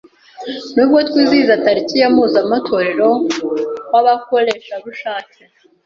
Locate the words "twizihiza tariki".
1.07-1.95